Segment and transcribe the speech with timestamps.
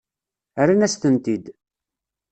[0.65, 1.45] Rran-as-tent-id.